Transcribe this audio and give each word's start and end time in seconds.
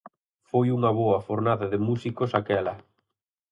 Foi 0.49 0.67
unha 0.77 0.91
boa 1.01 1.23
fornada 1.27 1.65
de 1.73 1.79
músicos 1.87 2.31
aquela. 2.39 2.73